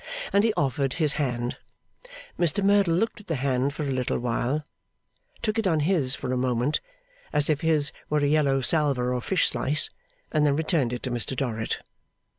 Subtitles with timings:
[0.33, 1.57] And he offered his hand.
[2.39, 4.63] Mr Merdle looked at the hand for a little while,
[5.43, 6.81] took it on his for a moment
[7.31, 9.91] as if his were a yellow salver or fish slice,
[10.31, 11.81] and then returned it to Mr Dorrit.